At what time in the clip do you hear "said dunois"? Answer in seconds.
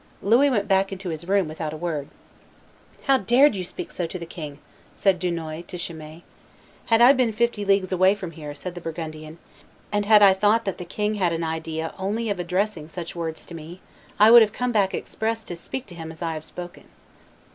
4.95-5.61